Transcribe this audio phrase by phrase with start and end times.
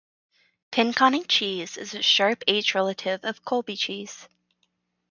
[0.71, 4.27] Pinconning cheese is a sharp aged relative of Colby cheese.